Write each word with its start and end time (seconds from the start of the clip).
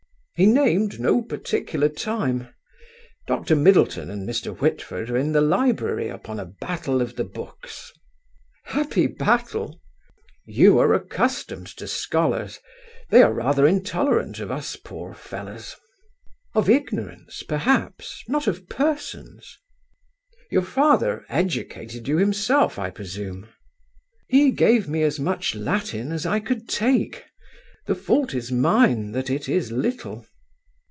"He 0.35 0.47
named 0.47 0.99
no 0.99 1.21
particular 1.21 1.87
time. 1.87 2.47
Doctor 3.27 3.55
Middleton 3.55 4.09
and 4.09 4.27
Mr. 4.27 4.57
Whitford 4.57 5.11
are 5.11 5.15
in 5.15 5.33
the 5.33 5.39
library 5.41 6.09
upon 6.09 6.39
a 6.39 6.45
battle 6.47 6.99
of 6.99 7.15
the 7.15 7.23
books." 7.23 7.91
"Happy 8.63 9.05
battle!" 9.05 9.79
"You 10.47 10.79
are 10.79 10.95
accustomed 10.95 11.67
to 11.77 11.87
scholars. 11.87 12.57
They 13.11 13.21
are 13.21 13.31
rather 13.31 13.67
intolerant 13.67 14.39
of 14.39 14.49
us 14.49 14.75
poor 14.75 15.13
fellows." 15.13 15.75
"Of 16.55 16.71
ignorance 16.71 17.43
perhaps; 17.43 18.23
not 18.27 18.47
of 18.47 18.67
persons." 18.67 19.59
"Your 20.49 20.63
father 20.63 21.23
educated 21.29 22.07
you 22.07 22.17
himself, 22.17 22.79
I 22.79 22.89
presume?" 22.89 23.47
"He 24.27 24.49
gave 24.49 24.89
me 24.89 25.03
as 25.03 25.19
much 25.19 25.53
Latin 25.53 26.11
as 26.11 26.25
I 26.25 26.39
could 26.39 26.67
take. 26.67 27.25
The 27.85 27.93
fault 27.93 28.33
is 28.33 28.51
mine 28.51 29.11
that 29.11 29.29
it 29.29 29.47
is 29.47 29.71
little." 29.71 30.25